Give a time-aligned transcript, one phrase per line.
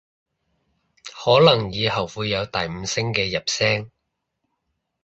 [1.23, 3.91] 可能以後會有第五聲嘅入聲